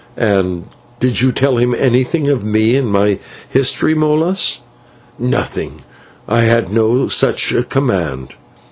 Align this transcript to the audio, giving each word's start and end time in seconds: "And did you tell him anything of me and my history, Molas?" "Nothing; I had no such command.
"And 0.17 0.63
did 0.99 1.21
you 1.21 1.31
tell 1.31 1.57
him 1.57 1.75
anything 1.75 2.27
of 2.27 2.43
me 2.43 2.75
and 2.75 2.87
my 2.87 3.19
history, 3.51 3.93
Molas?" 3.93 4.61
"Nothing; 5.19 5.83
I 6.27 6.39
had 6.39 6.73
no 6.73 7.07
such 7.07 7.53
command. 7.69 8.29